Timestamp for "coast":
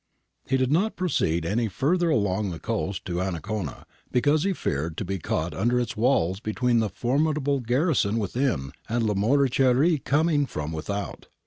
2.59-3.05